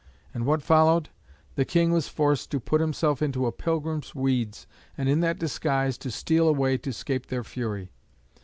[0.33, 1.09] And what followed?
[1.53, 4.65] The King was forced to put himself into a pilgrim's weeds,
[4.97, 7.91] and in that disguise to steal away to scape their fury.